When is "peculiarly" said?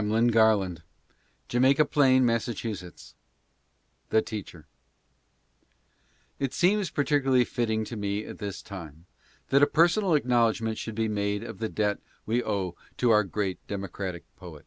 6.88-7.44